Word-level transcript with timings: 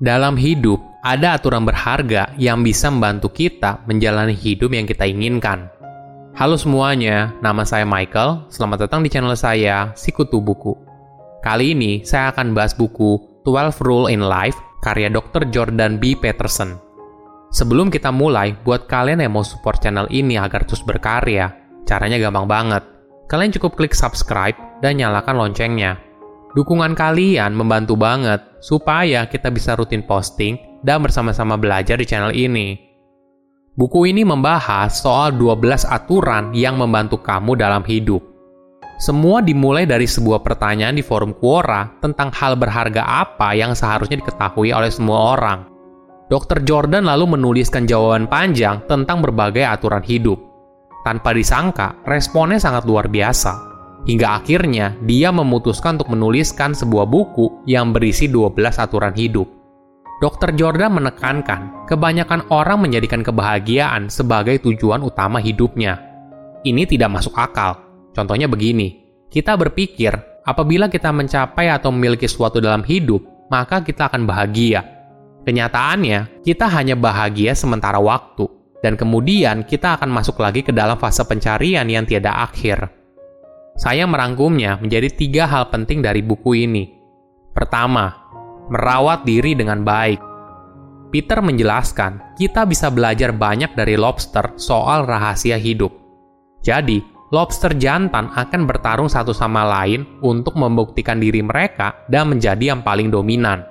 Dalam 0.00 0.40
hidup, 0.40 0.80
ada 1.04 1.36
aturan 1.36 1.68
berharga 1.68 2.32
yang 2.40 2.64
bisa 2.64 2.88
membantu 2.88 3.28
kita 3.36 3.84
menjalani 3.84 4.32
hidup 4.32 4.72
yang 4.72 4.88
kita 4.88 5.04
inginkan. 5.04 5.68
Halo 6.32 6.56
semuanya, 6.56 7.36
nama 7.44 7.68
saya 7.68 7.84
Michael. 7.84 8.48
Selamat 8.48 8.88
datang 8.88 9.04
di 9.04 9.12
channel 9.12 9.36
saya, 9.36 9.92
Sikutu 9.92 10.40
Buku. 10.40 10.72
Kali 11.44 11.76
ini 11.76 12.00
saya 12.00 12.32
akan 12.32 12.56
bahas 12.56 12.72
buku 12.72 13.44
12 13.44 13.76
Rule 13.84 14.08
in 14.08 14.24
Life 14.24 14.56
karya 14.80 15.12
Dr. 15.12 15.52
Jordan 15.52 16.00
B. 16.00 16.16
Peterson. 16.16 16.80
Sebelum 17.52 17.92
kita 17.92 18.08
mulai, 18.08 18.56
buat 18.56 18.88
kalian 18.88 19.20
yang 19.20 19.36
mau 19.36 19.44
support 19.44 19.84
channel 19.84 20.08
ini 20.08 20.40
agar 20.40 20.64
terus 20.64 20.80
berkarya, 20.80 21.52
caranya 21.84 22.16
gampang 22.16 22.48
banget. 22.48 22.88
Kalian 23.28 23.52
cukup 23.52 23.76
klik 23.76 23.92
subscribe 23.92 24.56
dan 24.80 24.96
nyalakan 24.96 25.36
loncengnya 25.36 26.00
Dukungan 26.50 26.98
kalian 26.98 27.54
membantu 27.54 27.94
banget 27.94 28.42
supaya 28.58 29.22
kita 29.30 29.54
bisa 29.54 29.78
rutin 29.78 30.02
posting 30.02 30.58
dan 30.82 30.98
bersama-sama 30.98 31.54
belajar 31.54 31.94
di 31.94 32.02
channel 32.02 32.34
ini. 32.34 32.74
Buku 33.78 34.10
ini 34.10 34.26
membahas 34.26 34.98
soal 34.98 35.30
12 35.38 35.86
aturan 35.86 36.50
yang 36.50 36.74
membantu 36.74 37.22
kamu 37.22 37.54
dalam 37.54 37.86
hidup. 37.86 38.18
Semua 38.98 39.40
dimulai 39.40 39.86
dari 39.86 40.10
sebuah 40.10 40.42
pertanyaan 40.42 40.98
di 40.98 41.06
forum 41.06 41.32
Quora 41.38 41.86
tentang 42.02 42.34
hal 42.34 42.58
berharga 42.58 43.06
apa 43.06 43.54
yang 43.54 43.72
seharusnya 43.72 44.18
diketahui 44.18 44.74
oleh 44.74 44.90
semua 44.90 45.38
orang. 45.38 45.70
Dr. 46.28 46.66
Jordan 46.66 47.06
lalu 47.06 47.38
menuliskan 47.38 47.86
jawaban 47.86 48.26
panjang 48.26 48.82
tentang 48.90 49.22
berbagai 49.22 49.64
aturan 49.64 50.02
hidup. 50.02 50.36
Tanpa 51.06 51.30
disangka, 51.30 51.94
responnya 52.04 52.58
sangat 52.58 52.84
luar 52.84 53.08
biasa. 53.08 53.69
Hingga 54.08 54.40
akhirnya 54.40 54.96
dia 55.04 55.28
memutuskan 55.28 56.00
untuk 56.00 56.16
menuliskan 56.16 56.72
sebuah 56.72 57.04
buku 57.04 57.68
yang 57.68 57.92
berisi 57.92 58.32
12 58.32 58.80
aturan 58.80 59.12
hidup. 59.12 59.44
Dr. 60.20 60.52
Jordan 60.52 61.00
menekankan, 61.00 61.88
kebanyakan 61.88 62.48
orang 62.52 62.84
menjadikan 62.84 63.24
kebahagiaan 63.24 64.12
sebagai 64.12 64.60
tujuan 64.60 65.00
utama 65.00 65.40
hidupnya. 65.40 65.96
Ini 66.60 66.84
tidak 66.84 67.08
masuk 67.08 67.32
akal. 67.40 67.80
Contohnya 68.12 68.44
begini, 68.44 69.00
kita 69.32 69.56
berpikir 69.56 70.12
apabila 70.44 70.92
kita 70.92 71.08
mencapai 71.08 71.72
atau 71.72 71.88
memiliki 71.88 72.28
sesuatu 72.28 72.60
dalam 72.60 72.84
hidup, 72.84 73.24
maka 73.48 73.80
kita 73.80 74.12
akan 74.12 74.28
bahagia. 74.28 74.84
Kenyataannya, 75.48 76.44
kita 76.44 76.68
hanya 76.68 77.00
bahagia 77.00 77.56
sementara 77.56 77.96
waktu, 77.96 78.44
dan 78.84 79.00
kemudian 79.00 79.64
kita 79.64 79.96
akan 79.96 80.12
masuk 80.12 80.36
lagi 80.36 80.60
ke 80.60 80.68
dalam 80.68 81.00
fase 81.00 81.24
pencarian 81.24 81.88
yang 81.88 82.04
tiada 82.04 82.44
akhir. 82.44 82.99
Saya 83.80 84.04
merangkumnya 84.04 84.76
menjadi 84.76 85.08
tiga 85.08 85.48
hal 85.48 85.72
penting 85.72 86.04
dari 86.04 86.20
buku 86.20 86.68
ini. 86.68 86.84
Pertama, 87.56 88.12
merawat 88.68 89.24
diri 89.24 89.56
dengan 89.56 89.80
baik. 89.80 90.20
Peter 91.08 91.40
menjelaskan, 91.40 92.36
kita 92.36 92.68
bisa 92.68 92.92
belajar 92.92 93.32
banyak 93.32 93.72
dari 93.72 93.96
lobster 93.96 94.52
soal 94.60 95.08
rahasia 95.08 95.56
hidup. 95.56 95.96
Jadi, 96.60 97.00
lobster 97.32 97.72
jantan 97.80 98.28
akan 98.36 98.68
bertarung 98.68 99.08
satu 99.08 99.32
sama 99.32 99.64
lain 99.64 100.04
untuk 100.20 100.60
membuktikan 100.60 101.16
diri 101.16 101.40
mereka 101.40 102.04
dan 102.12 102.36
menjadi 102.36 102.76
yang 102.76 102.84
paling 102.84 103.08
dominan. 103.08 103.64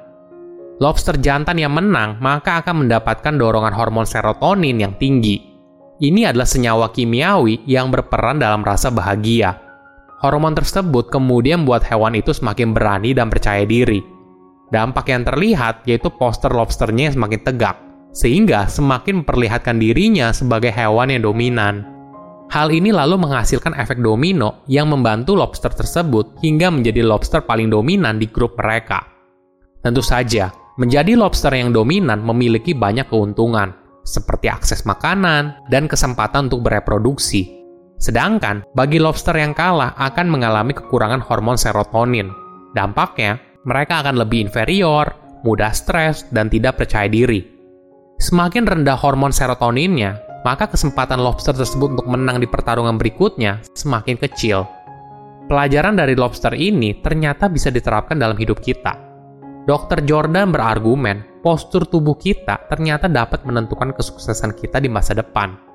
Lobster 0.81 1.21
jantan 1.21 1.61
yang 1.61 1.77
menang 1.77 2.17
maka 2.17 2.65
akan 2.65 2.81
mendapatkan 2.89 3.37
dorongan 3.37 3.77
hormon 3.77 4.09
serotonin 4.09 4.81
yang 4.81 4.97
tinggi. 4.97 5.37
Ini 6.01 6.33
adalah 6.33 6.49
senyawa 6.49 6.89
kimiawi 6.89 7.69
yang 7.69 7.93
berperan 7.93 8.41
dalam 8.41 8.65
rasa 8.65 8.89
bahagia. 8.89 9.68
Hormon 10.19 10.51
tersebut 10.51 11.07
kemudian 11.07 11.63
membuat 11.63 11.87
hewan 11.87 12.11
itu 12.11 12.35
semakin 12.35 12.75
berani 12.75 13.15
dan 13.15 13.31
percaya 13.31 13.63
diri. 13.63 14.03
Dampak 14.67 15.07
yang 15.07 15.23
terlihat 15.23 15.87
yaitu 15.87 16.11
poster 16.11 16.51
lobsternya 16.51 17.09
yang 17.09 17.15
semakin 17.15 17.41
tegak, 17.41 17.79
sehingga 18.11 18.67
semakin 18.67 19.23
memperlihatkan 19.23 19.79
dirinya 19.79 20.35
sebagai 20.35 20.75
hewan 20.75 21.15
yang 21.15 21.23
dominan. 21.23 21.87
Hal 22.51 22.73
ini 22.73 22.89
lalu 22.89 23.15
menghasilkan 23.21 23.77
efek 23.77 24.01
domino 24.01 24.65
yang 24.67 24.89
membantu 24.89 25.37
lobster 25.37 25.69
tersebut 25.69 26.41
hingga 26.41 26.73
menjadi 26.73 27.05
lobster 27.05 27.45
paling 27.45 27.69
dominan 27.69 28.17
di 28.17 28.27
grup 28.27 28.57
mereka. 28.57 29.05
Tentu 29.79 30.03
saja, 30.03 30.51
menjadi 30.75 31.15
lobster 31.15 31.53
yang 31.55 31.71
dominan 31.71 32.19
memiliki 32.19 32.75
banyak 32.75 33.07
keuntungan, 33.07 33.71
seperti 34.03 34.49
akses 34.51 34.83
makanan 34.83 35.61
dan 35.71 35.85
kesempatan 35.85 36.49
untuk 36.51 36.65
bereproduksi. 36.65 37.58
Sedangkan 37.99 38.63
bagi 38.71 38.95
lobster 38.95 39.35
yang 39.35 39.51
kalah 39.51 39.91
akan 39.99 40.31
mengalami 40.31 40.71
kekurangan 40.71 41.19
hormon 41.19 41.59
serotonin. 41.59 42.31
Dampaknya, 42.71 43.43
mereka 43.67 43.99
akan 43.99 44.15
lebih 44.23 44.47
inferior, 44.47 45.11
mudah 45.43 45.75
stres, 45.75 46.23
dan 46.31 46.47
tidak 46.47 46.79
percaya 46.79 47.11
diri. 47.11 47.43
Semakin 48.23 48.63
rendah 48.63 48.95
hormon 48.95 49.35
serotoninnya, 49.35 50.15
maka 50.47 50.71
kesempatan 50.71 51.19
lobster 51.19 51.51
tersebut 51.51 51.99
untuk 51.99 52.07
menang 52.07 52.39
di 52.39 52.47
pertarungan 52.47 52.95
berikutnya 52.95 53.59
semakin 53.75 54.15
kecil. 54.15 54.63
Pelajaran 55.51 55.99
dari 55.99 56.15
lobster 56.15 56.55
ini 56.55 57.03
ternyata 57.03 57.51
bisa 57.51 57.67
diterapkan 57.67 58.15
dalam 58.15 58.39
hidup 58.39 58.63
kita. 58.63 58.95
Dr. 59.67 60.07
Jordan 60.07 60.55
berargumen, 60.55 61.43
postur 61.43 61.83
tubuh 61.83 62.15
kita 62.15 62.69
ternyata 62.71 63.11
dapat 63.11 63.43
menentukan 63.43 63.91
kesuksesan 63.91 64.55
kita 64.55 64.79
di 64.79 64.87
masa 64.87 65.17
depan. 65.17 65.68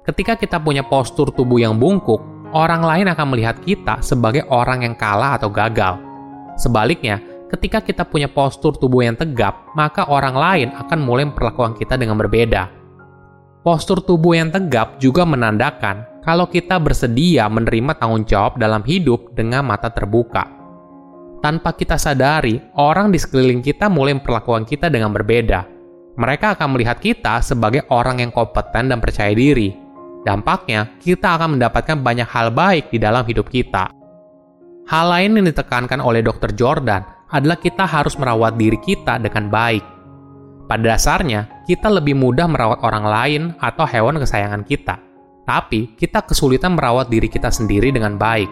Ketika 0.00 0.32
kita 0.32 0.56
punya 0.56 0.80
postur 0.80 1.28
tubuh 1.28 1.60
yang 1.60 1.76
bungkuk, 1.76 2.24
orang 2.56 2.80
lain 2.80 3.06
akan 3.12 3.26
melihat 3.36 3.60
kita 3.60 4.00
sebagai 4.00 4.48
orang 4.48 4.80
yang 4.88 4.96
kalah 4.96 5.36
atau 5.36 5.52
gagal. 5.52 6.00
Sebaliknya, 6.56 7.20
ketika 7.52 7.84
kita 7.84 8.08
punya 8.08 8.24
postur 8.32 8.72
tubuh 8.72 9.04
yang 9.04 9.12
tegap, 9.12 9.68
maka 9.76 10.08
orang 10.08 10.32
lain 10.32 10.68
akan 10.72 10.98
mulai 11.04 11.28
memperlakukan 11.28 11.76
kita 11.76 12.00
dengan 12.00 12.16
berbeda. 12.16 12.72
Postur 13.60 14.00
tubuh 14.00 14.40
yang 14.40 14.48
tegap 14.48 14.96
juga 14.96 15.28
menandakan 15.28 16.24
kalau 16.24 16.48
kita 16.48 16.80
bersedia 16.80 17.44
menerima 17.52 17.92
tanggung 18.00 18.24
jawab 18.24 18.56
dalam 18.56 18.80
hidup 18.80 19.36
dengan 19.36 19.68
mata 19.68 19.92
terbuka. 19.92 20.48
Tanpa 21.44 21.76
kita 21.76 22.00
sadari, 22.00 22.56
orang 22.80 23.12
di 23.12 23.20
sekeliling 23.20 23.60
kita 23.60 23.92
mulai 23.92 24.16
memperlakukan 24.16 24.64
kita 24.64 24.88
dengan 24.88 25.12
berbeda. 25.12 25.68
Mereka 26.16 26.56
akan 26.56 26.68
melihat 26.72 27.00
kita 27.00 27.44
sebagai 27.44 27.84
orang 27.92 28.24
yang 28.24 28.32
kompeten 28.32 28.92
dan 28.92 29.00
percaya 29.00 29.32
diri, 29.32 29.89
Dampaknya, 30.20 31.00
kita 31.00 31.40
akan 31.40 31.56
mendapatkan 31.56 31.96
banyak 31.96 32.28
hal 32.28 32.52
baik 32.52 32.92
di 32.92 33.00
dalam 33.00 33.24
hidup 33.24 33.48
kita. 33.48 33.88
Hal 34.90 35.06
lain 35.06 35.40
yang 35.40 35.46
ditekankan 35.48 36.02
oleh 36.02 36.20
Dr. 36.20 36.52
Jordan 36.52 37.00
adalah 37.30 37.56
kita 37.56 37.86
harus 37.86 38.18
merawat 38.18 38.58
diri 38.58 38.76
kita 38.76 39.16
dengan 39.22 39.48
baik. 39.48 39.84
Pada 40.66 40.82
dasarnya, 40.94 41.64
kita 41.66 41.90
lebih 41.90 42.18
mudah 42.18 42.46
merawat 42.46 42.82
orang 42.84 43.04
lain 43.06 43.42
atau 43.58 43.86
hewan 43.86 44.18
kesayangan 44.18 44.62
kita. 44.66 44.98
Tapi, 45.46 45.94
kita 45.98 46.26
kesulitan 46.26 46.76
merawat 46.76 47.10
diri 47.10 47.26
kita 47.26 47.50
sendiri 47.50 47.90
dengan 47.90 48.14
baik. 48.20 48.50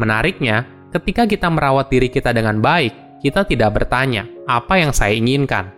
Menariknya, 0.00 0.66
ketika 0.90 1.28
kita 1.28 1.46
merawat 1.52 1.92
diri 1.92 2.08
kita 2.10 2.34
dengan 2.34 2.58
baik, 2.58 3.20
kita 3.22 3.46
tidak 3.46 3.74
bertanya, 3.78 4.26
apa 4.46 4.78
yang 4.80 4.90
saya 4.94 5.14
inginkan? 5.14 5.70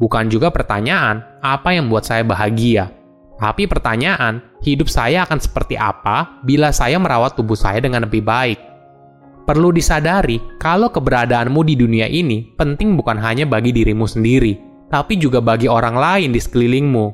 Bukan 0.00 0.32
juga 0.32 0.48
pertanyaan, 0.48 1.20
apa 1.44 1.76
yang 1.76 1.88
membuat 1.88 2.08
saya 2.08 2.24
bahagia? 2.24 2.99
Tapi 3.40 3.64
pertanyaan, 3.64 4.60
hidup 4.60 4.92
saya 4.92 5.24
akan 5.24 5.40
seperti 5.40 5.80
apa 5.80 6.44
bila 6.44 6.76
saya 6.76 7.00
merawat 7.00 7.40
tubuh 7.40 7.56
saya 7.56 7.80
dengan 7.80 8.04
lebih 8.04 8.20
baik? 8.20 8.60
Perlu 9.48 9.72
disadari 9.72 10.36
kalau 10.60 10.92
keberadaanmu 10.92 11.64
di 11.64 11.74
dunia 11.74 12.04
ini 12.04 12.52
penting 12.54 13.00
bukan 13.00 13.16
hanya 13.16 13.48
bagi 13.48 13.72
dirimu 13.72 14.04
sendiri, 14.04 14.60
tapi 14.92 15.16
juga 15.16 15.40
bagi 15.40 15.66
orang 15.72 15.96
lain 15.96 16.30
di 16.36 16.38
sekelilingmu. 16.38 17.06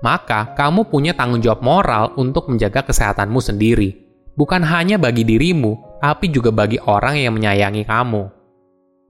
Maka, 0.00 0.56
kamu 0.56 0.88
punya 0.88 1.12
tanggung 1.12 1.44
jawab 1.44 1.60
moral 1.60 2.16
untuk 2.16 2.48
menjaga 2.48 2.84
kesehatanmu 2.88 3.40
sendiri. 3.40 3.92
Bukan 4.32 4.64
hanya 4.64 4.96
bagi 4.96 5.24
dirimu, 5.24 6.00
tapi 6.00 6.32
juga 6.32 6.52
bagi 6.52 6.80
orang 6.80 7.20
yang 7.20 7.36
menyayangi 7.36 7.84
kamu. 7.84 8.22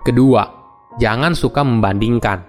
Kedua, 0.02 0.42
jangan 1.02 1.34
suka 1.34 1.66
membandingkan. 1.66 2.46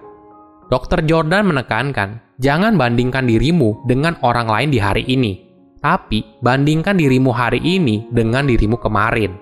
Dr. 0.70 1.02
Jordan 1.08 1.50
menekankan, 1.50 2.27
jangan 2.38 2.78
bandingkan 2.78 3.26
dirimu 3.26 3.82
dengan 3.86 4.18
orang 4.22 4.50
lain 4.50 4.70
di 4.70 4.80
hari 4.82 5.04
ini, 5.10 5.42
tapi 5.82 6.26
bandingkan 6.42 6.98
dirimu 6.98 7.34
hari 7.34 7.62
ini 7.62 8.06
dengan 8.14 8.46
dirimu 8.46 8.78
kemarin. 8.78 9.34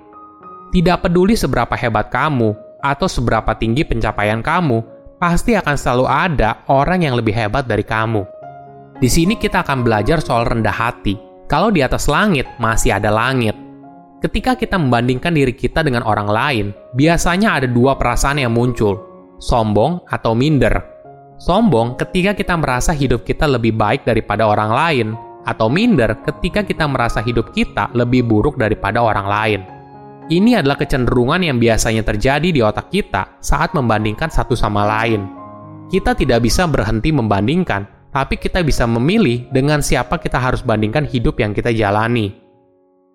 Tidak 0.72 1.04
peduli 1.04 1.40
seberapa 1.40 1.76
hebat 1.80 2.12
kamu 2.12 2.52
atau 2.84 3.08
seberapa 3.08 3.56
tinggi 3.56 3.88
pencapaian 3.88 4.44
kamu, 4.44 4.84
pasti 5.20 5.56
akan 5.56 5.76
selalu 5.76 6.06
ada 6.08 6.64
orang 6.68 7.08
yang 7.08 7.16
lebih 7.16 7.32
hebat 7.32 7.64
dari 7.68 7.84
kamu. 7.84 8.28
Di 8.96 9.12
sini 9.12 9.36
kita 9.36 9.64
akan 9.64 9.84
belajar 9.84 10.24
soal 10.24 10.48
rendah 10.48 10.72
hati. 10.72 11.20
Kalau 11.46 11.70
di 11.70 11.84
atas 11.84 12.08
langit 12.10 12.48
masih 12.58 12.96
ada 12.96 13.12
langit. 13.14 13.54
Ketika 14.24 14.58
kita 14.58 14.80
membandingkan 14.80 15.36
diri 15.36 15.54
kita 15.54 15.86
dengan 15.86 16.02
orang 16.02 16.26
lain, 16.26 16.66
biasanya 16.98 17.62
ada 17.62 17.68
dua 17.70 17.94
perasaan 18.00 18.42
yang 18.42 18.56
muncul, 18.56 18.98
sombong 19.38 20.02
atau 20.10 20.34
minder. 20.34 20.95
Sombong 21.36 22.00
ketika 22.00 22.32
kita 22.32 22.56
merasa 22.56 22.96
hidup 22.96 23.28
kita 23.28 23.44
lebih 23.44 23.76
baik 23.76 24.08
daripada 24.08 24.48
orang 24.48 24.72
lain, 24.72 25.08
atau 25.46 25.70
minder 25.70 26.18
ketika 26.26 26.66
kita 26.66 26.90
merasa 26.90 27.22
hidup 27.22 27.54
kita 27.54 27.94
lebih 27.94 28.26
buruk 28.26 28.58
daripada 28.58 29.00
orang 29.04 29.28
lain. 29.30 29.62
Ini 30.26 30.66
adalah 30.66 30.82
kecenderungan 30.82 31.46
yang 31.46 31.62
biasanya 31.62 32.02
terjadi 32.02 32.50
di 32.50 32.58
otak 32.58 32.90
kita 32.90 33.38
saat 33.46 33.78
membandingkan 33.78 34.34
satu 34.34 34.58
sama 34.58 34.82
lain. 34.82 35.30
Kita 35.86 36.18
tidak 36.18 36.42
bisa 36.42 36.66
berhenti 36.66 37.14
membandingkan, 37.14 38.10
tapi 38.10 38.42
kita 38.42 38.66
bisa 38.66 38.90
memilih 38.90 39.46
dengan 39.54 39.86
siapa 39.86 40.18
kita 40.18 40.42
harus 40.42 40.66
bandingkan 40.66 41.06
hidup 41.06 41.38
yang 41.38 41.54
kita 41.54 41.70
jalani. 41.70 42.34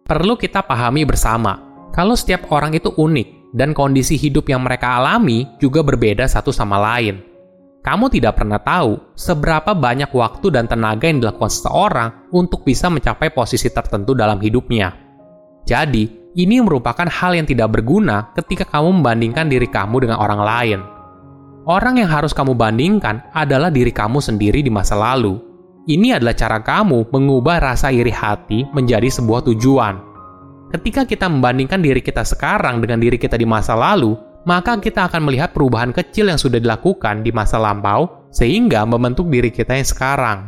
Perlu 0.07 0.39
kita 0.39 0.63
pahami 0.63 1.03
bersama, 1.03 1.59
kalau 1.91 2.15
setiap 2.15 2.47
orang 2.55 2.79
itu 2.79 2.95
unik 2.95 3.59
dan 3.59 3.75
kondisi 3.75 4.15
hidup 4.15 4.47
yang 4.47 4.63
mereka 4.63 5.03
alami 5.03 5.51
juga 5.59 5.83
berbeda 5.83 6.31
satu 6.31 6.55
sama 6.55 6.79
lain. 6.79 7.30
Kamu 7.81 8.13
tidak 8.13 8.37
pernah 8.37 8.61
tahu 8.61 9.17
seberapa 9.17 9.73
banyak 9.73 10.13
waktu 10.13 10.53
dan 10.53 10.69
tenaga 10.69 11.09
yang 11.09 11.25
dilakukan 11.25 11.49
seseorang 11.49 12.29
untuk 12.29 12.61
bisa 12.61 12.93
mencapai 12.93 13.33
posisi 13.33 13.73
tertentu 13.73 14.13
dalam 14.13 14.37
hidupnya. 14.37 14.93
Jadi, 15.65 16.21
ini 16.37 16.61
merupakan 16.61 17.09
hal 17.09 17.41
yang 17.41 17.49
tidak 17.49 17.73
berguna 17.73 18.37
ketika 18.37 18.69
kamu 18.69 19.01
membandingkan 19.01 19.49
diri 19.49 19.65
kamu 19.65 20.05
dengan 20.05 20.21
orang 20.21 20.41
lain. 20.45 20.81
Orang 21.65 21.97
yang 21.97 22.13
harus 22.13 22.37
kamu 22.37 22.53
bandingkan 22.53 23.33
adalah 23.33 23.73
diri 23.73 23.91
kamu 23.91 24.21
sendiri 24.21 24.61
di 24.61 24.69
masa 24.69 25.01
lalu. 25.01 25.41
Ini 25.89 26.21
adalah 26.21 26.37
cara 26.37 26.61
kamu 26.61 27.09
mengubah 27.09 27.65
rasa 27.65 27.89
iri 27.89 28.13
hati 28.13 28.69
menjadi 28.77 29.09
sebuah 29.09 29.41
tujuan. 29.49 29.95
Ketika 30.71 31.09
kita 31.09 31.27
membandingkan 31.33 31.81
diri 31.81 32.05
kita 32.05 32.23
sekarang 32.23 32.85
dengan 32.85 33.01
diri 33.01 33.17
kita 33.17 33.35
di 33.35 33.49
masa 33.49 33.75
lalu, 33.75 34.15
maka 34.49 34.79
kita 34.81 35.11
akan 35.11 35.29
melihat 35.29 35.53
perubahan 35.53 35.91
kecil 35.93 36.29
yang 36.33 36.41
sudah 36.41 36.61
dilakukan 36.61 37.25
di 37.25 37.31
masa 37.35 37.61
lampau 37.61 38.29
sehingga 38.33 38.87
membentuk 38.89 39.29
diri 39.29 39.53
kita 39.53 39.77
yang 39.77 39.89
sekarang. 39.89 40.39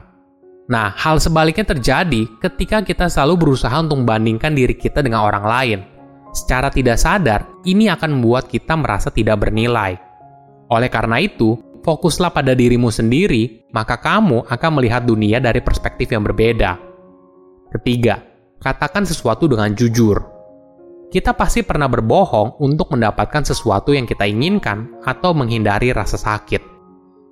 Nah, 0.70 0.94
hal 0.94 1.20
sebaliknya 1.20 1.76
terjadi 1.76 2.24
ketika 2.38 2.80
kita 2.80 3.10
selalu 3.10 3.48
berusaha 3.48 3.74
untuk 3.76 4.00
membandingkan 4.00 4.54
diri 4.54 4.78
kita 4.78 5.02
dengan 5.04 5.26
orang 5.26 5.44
lain. 5.44 5.78
Secara 6.32 6.72
tidak 6.72 6.96
sadar, 6.96 7.44
ini 7.68 7.92
akan 7.92 8.16
membuat 8.16 8.48
kita 8.48 8.72
merasa 8.72 9.12
tidak 9.12 9.44
bernilai 9.44 10.12
oleh 10.72 10.88
karena 10.88 11.20
itu, 11.20 11.60
fokuslah 11.84 12.32
pada 12.32 12.56
dirimu 12.56 12.88
sendiri, 12.88 13.68
maka 13.76 14.00
kamu 14.00 14.48
akan 14.48 14.70
melihat 14.80 15.04
dunia 15.04 15.36
dari 15.36 15.60
perspektif 15.60 16.08
yang 16.08 16.24
berbeda. 16.24 16.80
Ketiga, 17.76 18.24
katakan 18.56 19.04
sesuatu 19.04 19.44
dengan 19.44 19.76
jujur. 19.76 20.16
Kita 21.12 21.36
pasti 21.36 21.60
pernah 21.60 21.92
berbohong 21.92 22.64
untuk 22.64 22.96
mendapatkan 22.96 23.44
sesuatu 23.44 23.92
yang 23.92 24.08
kita 24.08 24.24
inginkan 24.24 25.04
atau 25.04 25.36
menghindari 25.36 25.92
rasa 25.92 26.16
sakit. 26.16 26.72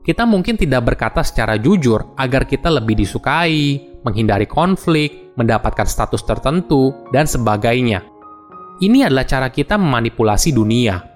Kita 0.04 0.28
mungkin 0.28 0.60
tidak 0.60 0.92
berkata 0.92 1.24
secara 1.24 1.56
jujur 1.56 2.12
agar 2.20 2.44
kita 2.44 2.68
lebih 2.68 3.00
disukai, 3.00 3.80
menghindari 4.04 4.44
konflik, 4.44 5.32
mendapatkan 5.40 5.88
status 5.88 6.20
tertentu, 6.28 6.92
dan 7.08 7.24
sebagainya. 7.24 8.04
Ini 8.84 9.08
adalah 9.08 9.24
cara 9.24 9.48
kita 9.48 9.80
memanipulasi 9.80 10.52
dunia 10.52 11.10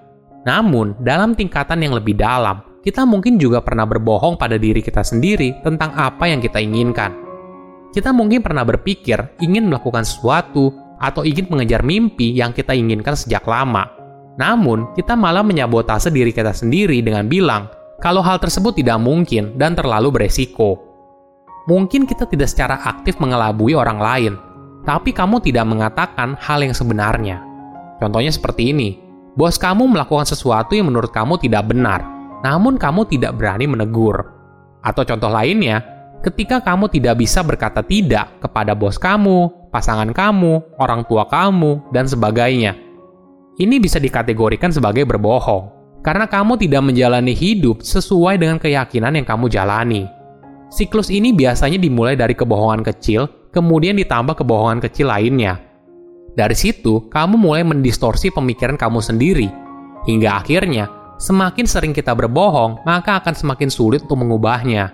namun, 0.45 0.93
dalam 1.01 1.33
tingkatan 1.33 1.81
yang 1.81 1.97
lebih 1.97 2.13
dalam, 2.13 2.61
kita 2.85 3.01
mungkin 3.01 3.41
juga 3.41 3.65
pernah 3.65 3.89
berbohong 3.89 4.37
pada 4.37 4.61
diri 4.61 4.77
kita 4.77 5.01
sendiri 5.01 5.65
tentang 5.65 5.97
apa 5.97 6.29
yang 6.29 6.37
kita 6.37 6.61
inginkan. 6.61 7.17
Kita 7.89 8.13
mungkin 8.13 8.45
pernah 8.45 8.61
berpikir 8.61 9.41
ingin 9.41 9.65
melakukan 9.65 10.05
sesuatu 10.05 10.69
atau 10.99 11.27
ingin 11.27 11.47
mengejar 11.51 11.83
mimpi 11.83 12.35
yang 12.35 12.55
kita 12.55 12.71
inginkan 12.71 13.15
sejak 13.15 13.43
lama. 13.47 13.87
Namun, 14.35 14.91
kita 14.95 15.15
malah 15.15 15.43
menyabotase 15.43 16.11
diri 16.11 16.35
kita 16.35 16.51
sendiri 16.51 16.99
dengan 16.99 17.27
bilang 17.31 17.71
kalau 18.03 18.19
hal 18.19 18.37
tersebut 18.37 18.75
tidak 18.75 18.99
mungkin 18.99 19.55
dan 19.55 19.73
terlalu 19.73 20.11
beresiko. 20.11 20.83
Mungkin 21.65 22.05
kita 22.05 22.29
tidak 22.29 22.51
secara 22.51 22.77
aktif 22.83 23.17
mengelabui 23.17 23.73
orang 23.73 23.97
lain, 23.97 24.33
tapi 24.85 25.15
kamu 25.15 25.41
tidak 25.41 25.65
mengatakan 25.65 26.37
hal 26.37 26.61
yang 26.61 26.75
sebenarnya. 26.75 27.41
Contohnya 27.97 28.29
seperti 28.29 28.69
ini 28.75 28.99
bos 29.33 29.57
kamu 29.57 29.89
melakukan 29.89 30.29
sesuatu 30.29 30.77
yang 30.77 30.93
menurut 30.93 31.09
kamu 31.09 31.41
tidak 31.41 31.65
benar, 31.71 32.05
namun 32.45 32.77
kamu 32.77 33.09
tidak 33.09 33.33
berani 33.39 33.65
menegur. 33.65 34.29
Atau 34.85 35.01
contoh 35.09 35.31
lainnya, 35.33 35.81
ketika 36.21 36.61
kamu 36.61 36.91
tidak 36.93 37.17
bisa 37.17 37.41
berkata 37.41 37.81
tidak 37.81 38.29
kepada 38.37 38.77
bos 38.77 39.01
kamu, 39.01 39.49
pasangan 39.75 40.15
kamu, 40.15 40.79
orang 40.79 41.03
tua 41.03 41.27
kamu, 41.27 41.91
dan 41.91 42.07
sebagainya. 42.07 42.79
Ini 43.59 43.75
bisa 43.83 43.99
dikategorikan 43.99 44.71
sebagai 44.71 45.03
berbohong, 45.03 45.99
karena 45.99 46.31
kamu 46.31 46.55
tidak 46.55 46.79
menjalani 46.87 47.35
hidup 47.35 47.83
sesuai 47.83 48.39
dengan 48.39 48.55
keyakinan 48.55 49.19
yang 49.19 49.27
kamu 49.27 49.51
jalani. 49.51 50.07
Siklus 50.71 51.11
ini 51.11 51.35
biasanya 51.35 51.75
dimulai 51.75 52.15
dari 52.15 52.31
kebohongan 52.31 52.87
kecil, 52.87 53.51
kemudian 53.51 53.99
ditambah 53.99 54.39
kebohongan 54.39 54.79
kecil 54.79 55.11
lainnya, 55.11 55.59
dari 56.35 56.51
situ, 56.51 57.07
kamu 57.07 57.39
mulai 57.39 57.63
mendistorsi 57.63 58.27
pemikiran 58.27 58.75
kamu 58.75 58.99
sendiri. 58.99 59.47
Hingga 60.03 60.43
akhirnya, 60.43 61.15
semakin 61.15 61.63
sering 61.63 61.95
kita 61.95 62.11
berbohong, 62.11 62.83
maka 62.83 63.23
akan 63.23 63.31
semakin 63.31 63.71
sulit 63.71 64.03
untuk 64.03 64.19
mengubahnya. 64.19 64.91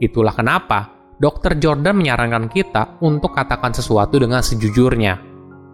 Itulah 0.00 0.32
kenapa 0.32 0.99
Dr. 1.20 1.60
Jordan 1.60 2.00
menyarankan 2.00 2.48
kita 2.48 2.96
untuk 3.04 3.36
katakan 3.36 3.76
sesuatu 3.76 4.16
dengan 4.16 4.40
sejujurnya. 4.40 5.20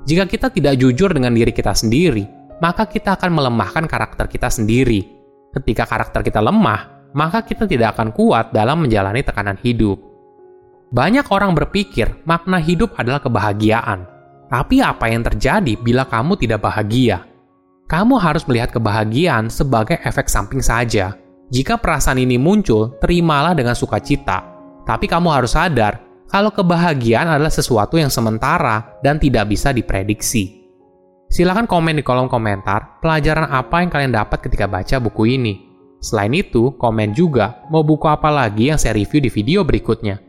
Jika 0.03 0.27
kita 0.27 0.51
tidak 0.51 0.75
jujur 0.75 1.15
dengan 1.15 1.39
diri 1.39 1.55
kita 1.55 1.71
sendiri, 1.71 2.27
maka 2.59 2.91
kita 2.91 3.15
akan 3.15 3.31
melemahkan 3.31 3.87
karakter 3.87 4.27
kita 4.27 4.51
sendiri. 4.51 5.07
Ketika 5.55 5.87
karakter 5.87 6.27
kita 6.27 6.43
lemah, 6.43 7.15
maka 7.15 7.47
kita 7.47 7.63
tidak 7.71 7.95
akan 7.95 8.11
kuat 8.11 8.51
dalam 8.51 8.83
menjalani 8.83 9.23
tekanan 9.23 9.55
hidup. 9.63 10.03
Banyak 10.91 11.31
orang 11.31 11.55
berpikir 11.55 12.27
makna 12.27 12.59
hidup 12.59 12.99
adalah 12.99 13.23
kebahagiaan. 13.23 14.03
Tapi 14.51 14.83
apa 14.83 15.11
yang 15.11 15.23
terjadi 15.23 15.79
bila 15.79 16.11
kamu 16.11 16.39
tidak 16.43 16.67
bahagia? 16.67 17.23
Kamu 17.87 18.19
harus 18.19 18.43
melihat 18.51 18.75
kebahagiaan 18.75 19.47
sebagai 19.47 20.03
efek 20.03 20.27
samping 20.27 20.59
saja. 20.59 21.15
Jika 21.55 21.79
perasaan 21.79 22.19
ini 22.19 22.35
muncul, 22.35 22.99
terimalah 22.99 23.55
dengan 23.55 23.79
sukacita. 23.79 24.56
Tapi 24.87 25.11
kamu 25.11 25.29
harus 25.35 25.59
sadar 25.59 25.99
kalau 26.31 26.55
kebahagiaan 26.55 27.27
adalah 27.27 27.51
sesuatu 27.51 27.99
yang 27.99 28.11
sementara 28.11 28.99
dan 29.03 29.19
tidak 29.19 29.51
bisa 29.51 29.75
diprediksi. 29.75 30.67
Silahkan 31.27 31.67
komen 31.67 31.99
di 31.99 32.07
kolom 32.07 32.31
komentar 32.31 33.03
pelajaran 33.03 33.51
apa 33.51 33.83
yang 33.83 33.91
kalian 33.91 34.15
dapat 34.15 34.47
ketika 34.47 34.71
baca 34.71 35.03
buku 35.03 35.35
ini. 35.35 35.55
Selain 35.99 36.31
itu, 36.31 36.71
komen 36.79 37.19
juga 37.19 37.67
mau 37.67 37.83
buku 37.83 38.07
apa 38.07 38.31
lagi 38.31 38.71
yang 38.71 38.79
saya 38.79 38.95
review 38.95 39.19
di 39.19 39.31
video 39.33 39.67
berikutnya. 39.67 40.23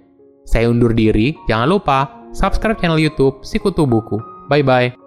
Saya 0.48 0.74
undur 0.74 0.96
diri, 0.98 1.38
jangan 1.46 1.70
lupa 1.70 2.00
subscribe 2.34 2.80
channel 2.82 2.98
YouTube 2.98 3.46
Sikutu 3.46 3.86
Buku. 3.86 4.18
Bye 4.50 4.66
bye. 4.66 5.07